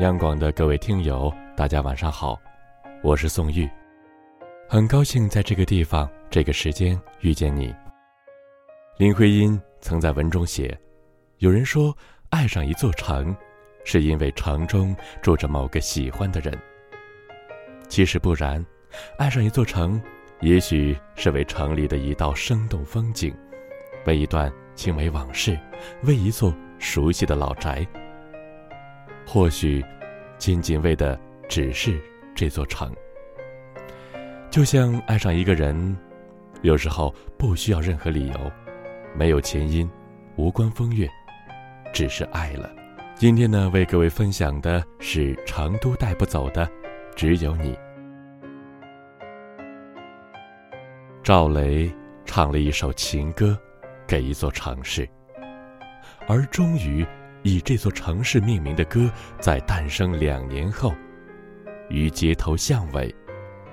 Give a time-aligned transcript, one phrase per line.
[0.00, 2.36] 央广的各位听友，大家晚上好，
[3.00, 3.70] 我是宋玉，
[4.68, 7.72] 很高兴在这个地方、这个时间遇见你。
[8.98, 10.76] 林徽因曾在文中写
[11.38, 11.96] ：“有人说，
[12.30, 13.34] 爱上一座城，
[13.84, 16.52] 是因为城中住着某个喜欢的人。
[17.88, 18.64] 其实不然，
[19.16, 20.02] 爱上一座城，
[20.40, 23.32] 也许是为城里的一道生动风景，
[24.06, 25.56] 为一段青梅往事，
[26.02, 27.86] 为一座熟悉的老宅。”
[29.26, 29.84] 或许，
[30.38, 32.00] 仅仅为的只是
[32.34, 32.94] 这座城。
[34.50, 35.96] 就像爱上一个人，
[36.62, 38.52] 有时候不需要任何理由，
[39.16, 39.90] 没有前因，
[40.36, 41.08] 无关风月，
[41.92, 42.70] 只是爱了。
[43.16, 46.70] 今天呢，为各位分享的是成都带不走的，
[47.16, 47.76] 只有你。
[51.22, 51.90] 赵雷
[52.24, 53.58] 唱了一首情歌，
[54.06, 55.08] 给一座城市，
[56.28, 57.04] 而终于。
[57.44, 60.94] 以这座城市命名的歌，在诞生两年后，
[61.90, 63.14] 于街头巷尾，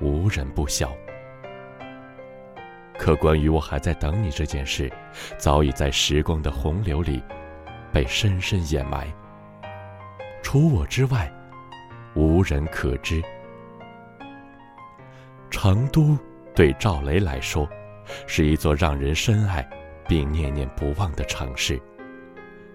[0.00, 0.92] 无人不晓。
[2.98, 4.92] 可关于我还在等你这件事，
[5.38, 7.22] 早已在时光的洪流里，
[7.92, 9.06] 被深深掩埋。
[10.42, 11.32] 除我之外，
[12.14, 13.22] 无人可知。
[15.48, 16.18] 成都
[16.56, 17.68] 对赵雷来说，
[18.26, 19.64] 是一座让人深爱，
[20.08, 21.80] 并念念不忘的城市。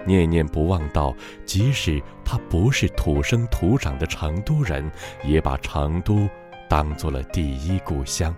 [0.06, 4.90] 念念不忘到，即使他不是土生土长的成都人，
[5.24, 6.30] 也把成都
[6.70, 8.34] 当做了第一故乡。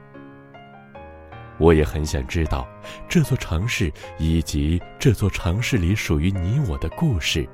[1.60, 2.68] 我也很想知道，
[3.10, 7.48] 这座城市以及这座城市里属于你我的故事，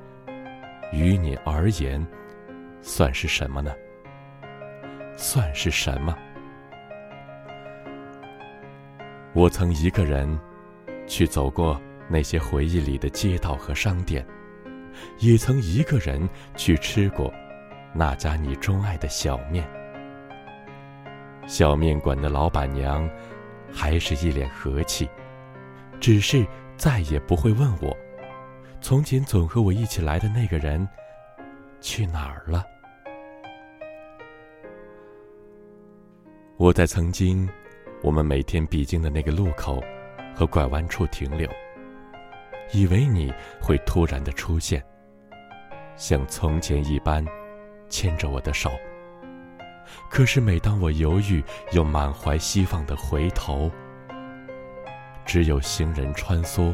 [0.92, 2.06] 于你而言，
[2.82, 3.74] 算是什么呢？
[5.16, 6.16] 算是什么？
[9.34, 10.40] 我曾一个人
[11.08, 11.82] 去走过。
[12.10, 14.26] 那些回忆里的街道和商店，
[15.20, 17.34] 也曾一个人去吃过
[17.94, 19.68] 那家你钟爱的小面。
[21.48, 23.10] 小面馆的老板娘
[23.72, 25.10] 还是一脸和气，
[26.00, 26.46] 只是
[26.78, 27.96] 再也不会问我，
[28.80, 30.88] 从前总和我一起来的那个人
[31.82, 32.64] 去哪儿了。
[36.58, 37.50] 我在曾经
[38.02, 39.84] 我们每天必经的那个路口
[40.36, 41.50] 和拐弯处停留。
[42.72, 44.84] 以为你会突然的出现，
[45.96, 47.24] 像从前一般，
[47.90, 48.72] 牵着我的手。
[50.10, 53.70] 可是每当我犹豫又满怀希望的回头，
[55.26, 56.74] 只有行人穿梭，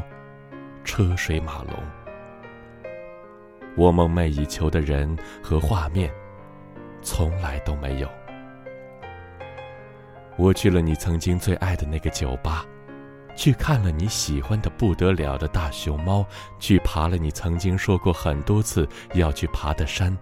[0.84, 1.74] 车水马龙。
[3.76, 6.10] 我梦寐以求的人和画面，
[7.02, 8.08] 从来都没有。
[10.36, 12.64] 我去了你曾经最爱的那个酒吧。
[13.40, 16.22] 去看了你喜欢的不得了的大熊猫，
[16.58, 20.14] 去爬了你曾经说过很多次要去爬的山，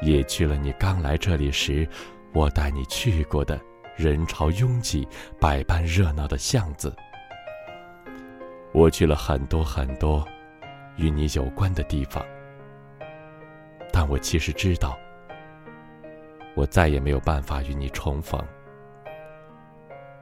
[0.00, 1.86] 也去了你刚来这里时，
[2.32, 3.60] 我带你去过的
[3.94, 5.06] 人潮拥挤、
[5.38, 6.96] 百般热闹的巷子。
[8.72, 10.26] 我去了很多很多
[10.96, 12.24] 与你有关的地方，
[13.92, 14.98] 但我其实知道，
[16.54, 18.42] 我再也没有办法与你重逢。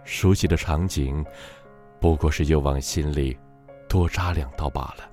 [0.03, 1.25] 熟悉的场景。
[2.03, 3.39] 不过是又往心里
[3.89, 5.09] 多扎两刀罢了。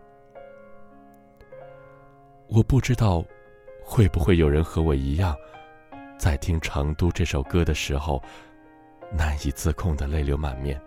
[2.47, 3.23] 我不知道，
[3.83, 5.35] 会不会有人和我一样，
[6.17, 8.19] 在听《成都》这首歌的时候，
[9.11, 10.81] 难以自控的泪流满面。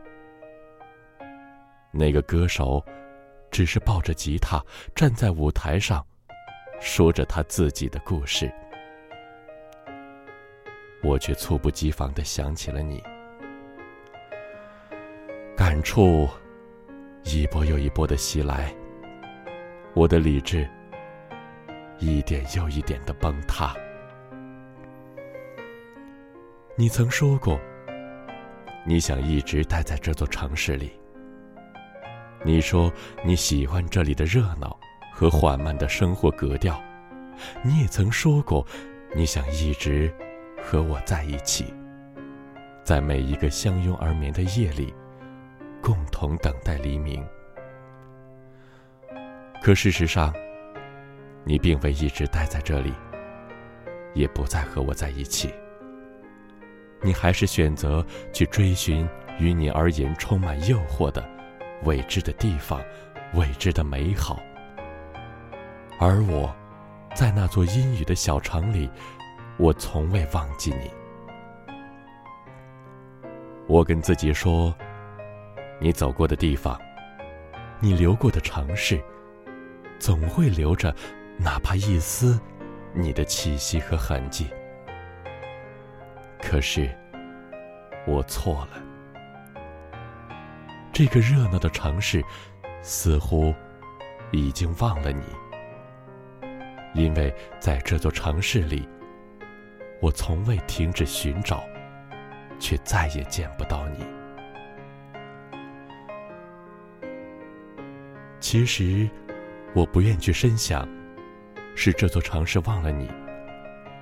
[1.92, 2.84] 那个歌手，
[3.52, 4.60] 只是抱着吉他
[4.96, 6.04] 站在舞台上，
[6.80, 8.52] 说着他自己的故事，
[11.00, 13.00] 我却猝不及防的想起了你。
[15.82, 16.28] 处
[17.24, 18.74] 一波又一波的袭来，
[19.94, 20.68] 我的理智
[21.98, 23.74] 一点又一点的崩塌。
[26.76, 27.60] 你曾说过，
[28.86, 30.92] 你想一直待在这座城市里。
[32.44, 32.92] 你说
[33.24, 34.76] 你喜欢这里的热闹
[35.12, 36.80] 和缓慢的生活格调。
[37.62, 38.66] 你也曾说过，
[39.14, 40.12] 你想一直
[40.62, 41.72] 和我在一起，
[42.82, 44.92] 在每一个相拥而眠的夜里。
[45.82, 47.26] 共同等待黎明。
[49.60, 50.32] 可事实上，
[51.44, 52.94] 你并未一直待在这里，
[54.14, 55.52] 也不再和我在一起。
[57.00, 59.08] 你还是选择去追寻
[59.40, 61.28] 于你而言充满诱惑的
[61.82, 62.80] 未知的地方、
[63.34, 64.38] 未知的美好。
[65.98, 66.54] 而我，
[67.12, 68.88] 在那座阴雨的小城里，
[69.58, 70.88] 我从未忘记你。
[73.66, 74.72] 我跟自己说。
[75.82, 76.80] 你走过的地方，
[77.80, 79.02] 你流过的城市，
[79.98, 80.94] 总会留着
[81.36, 82.40] 哪怕一丝
[82.94, 84.46] 你的气息和痕迹。
[86.40, 86.88] 可是，
[88.06, 88.80] 我错了。
[90.92, 92.22] 这个热闹的城市，
[92.80, 93.52] 似乎
[94.30, 95.24] 已经忘了你，
[96.94, 98.88] 因为在这座城市里，
[100.00, 101.64] 我从未停止寻找，
[102.60, 104.06] 却再也见不到你。
[108.42, 109.08] 其实，
[109.72, 110.86] 我不愿去深想，
[111.74, 113.08] 是这座城市忘了你，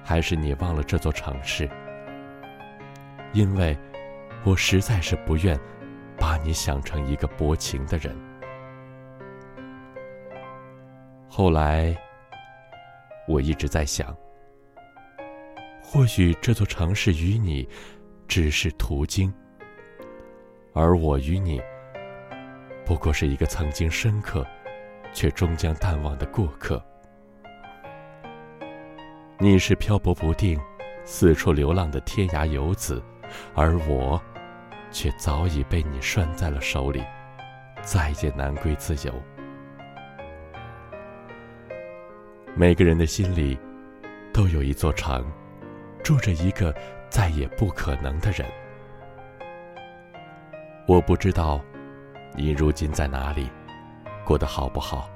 [0.03, 1.71] 还是你忘了这座城市，
[3.33, 3.79] 因为
[4.43, 5.57] 我实在是不愿。
[6.19, 8.15] 把你想成一个薄情的人。
[11.27, 11.97] 后来，
[13.27, 14.15] 我一直在想，
[15.83, 17.67] 或许这座城市与你
[18.29, 19.33] 只是途经，
[20.75, 21.59] 而我与你
[22.85, 24.47] 不过是一个曾经深刻，
[25.13, 26.83] 却终将淡忘的过客。
[29.39, 30.61] 你是漂泊不定、
[31.05, 33.03] 四处流浪的天涯游子，
[33.55, 34.21] 而我。
[34.93, 37.01] 却早已被你拴在了手里，
[37.81, 39.15] 再也难归自由。
[42.57, 43.57] 每个人的心里，
[44.33, 45.25] 都有一座城，
[46.03, 46.75] 住着一个
[47.09, 48.45] 再也不可能的人。
[50.89, 51.65] 我不知道，
[52.35, 53.51] 你如今在哪里，
[54.25, 55.11] 过得好不好？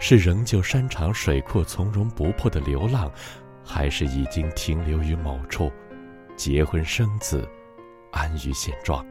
[0.00, 3.10] 是仍旧山长水阔、从容不迫的流浪，
[3.64, 5.72] 还是已经停留于某处，
[6.36, 7.48] 结婚生子？
[8.12, 9.04] 安于现状。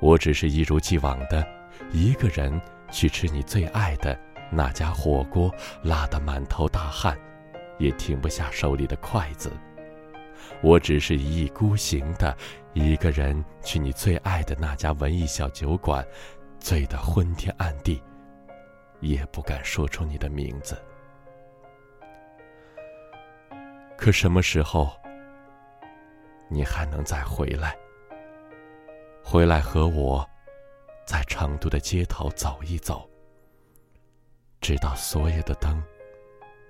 [0.00, 1.46] 我只是一如既往的，
[1.92, 2.60] 一个人
[2.90, 4.18] 去吃你最爱的
[4.50, 5.52] 那家火锅，
[5.82, 7.18] 辣得满头大汗，
[7.78, 9.52] 也停不下手里的筷子。
[10.62, 12.36] 我只是一意孤行的，
[12.72, 16.06] 一个人去你最爱的那家文艺小酒馆，
[16.58, 18.02] 醉得昏天暗地，
[19.00, 20.80] 也不敢说出你的名字。
[23.96, 24.90] 可什么时候？
[26.48, 27.74] 你还能再回来？
[29.24, 30.28] 回来和我，
[31.06, 33.08] 在成都的街头走一走，
[34.60, 35.82] 直到所有的灯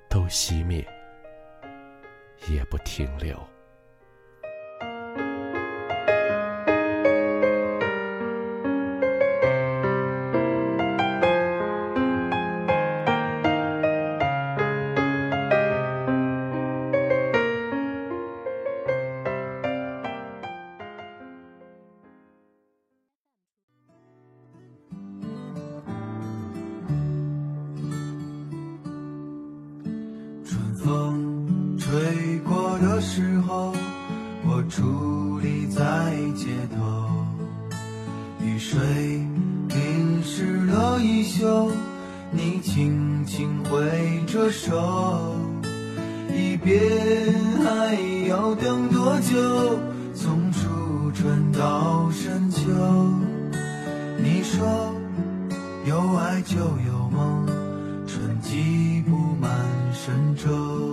[0.08, 0.86] 都熄灭，
[2.48, 3.36] 也不停留。
[34.74, 35.82] 我伫立在
[36.34, 36.80] 街头，
[38.42, 38.80] 雨水
[39.68, 41.70] 淋湿了衣袖，
[42.30, 45.36] 你轻轻挥着手，
[46.34, 46.80] 一别
[47.62, 47.94] 还
[48.28, 49.78] 要等多久？
[50.14, 52.62] 从初春到深秋，
[54.16, 54.94] 你说
[55.84, 57.46] 有爱就有梦，
[58.06, 59.50] 春季布满
[59.92, 60.91] 神州。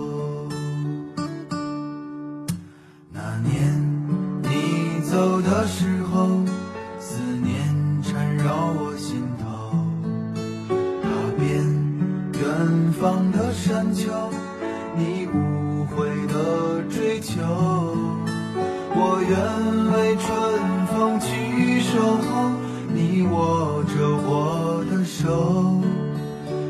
[20.16, 22.50] 春风去守候，
[22.92, 23.94] 你握着
[24.26, 25.80] 我的手。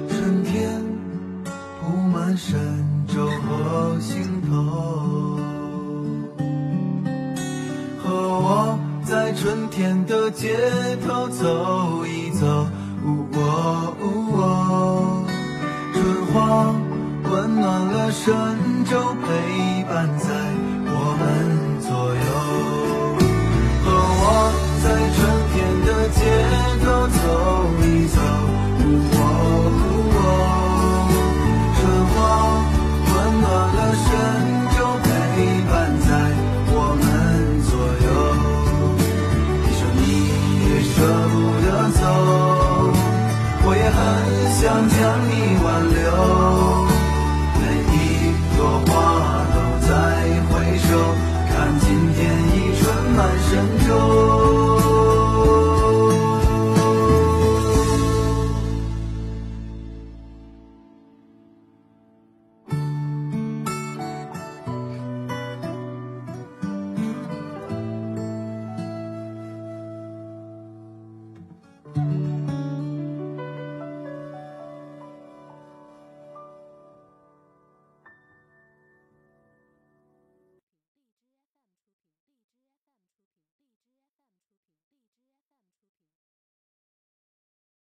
[0.08, 0.82] 春天
[1.80, 2.58] 铺满神
[3.08, 5.38] 州和心头。
[8.02, 10.56] 和我在春天的街
[11.06, 12.66] 头走一走，
[15.92, 16.74] 春花
[17.30, 18.34] 温暖了神
[18.84, 20.28] 州，陪伴在
[20.86, 21.24] 我们